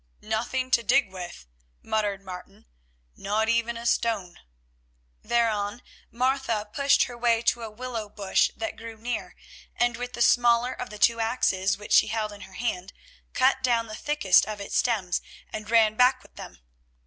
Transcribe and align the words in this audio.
"Nothing 0.23 0.71
to 0.71 0.81
dig 0.81 1.11
with," 1.13 1.45
muttered 1.83 2.23
Martin, 2.23 2.65
"not 3.15 3.49
even 3.49 3.77
a 3.77 3.85
stone." 3.85 4.39
Thereon 5.21 5.83
Martha 6.09 6.67
pushed 6.73 7.03
her 7.03 7.15
way 7.15 7.43
to 7.43 7.61
a 7.61 7.69
willow 7.69 8.09
bush 8.09 8.49
that 8.57 8.77
grew 8.77 8.97
near, 8.97 9.35
and 9.75 9.97
with 9.97 10.13
the 10.13 10.23
smaller 10.23 10.73
of 10.73 10.89
the 10.89 10.97
two 10.97 11.19
axes, 11.19 11.77
which 11.77 11.93
she 11.93 12.07
held 12.07 12.31
in 12.31 12.41
her 12.41 12.53
hand, 12.55 12.93
cut 13.33 13.61
down 13.61 13.85
the 13.85 13.93
thickest 13.93 14.47
of 14.47 14.59
its 14.59 14.75
stems 14.75 15.21
and 15.53 15.69
ran 15.69 15.93
back 15.95 16.23
with 16.23 16.33
them. 16.33 16.63